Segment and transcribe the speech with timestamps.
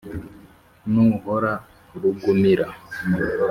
[0.91, 1.51] nuhora
[2.01, 2.65] rugumira,